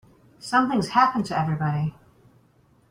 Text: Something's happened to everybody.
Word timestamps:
Something's 0.39 0.87
happened 0.89 1.25
to 1.27 1.37
everybody. 1.39 1.93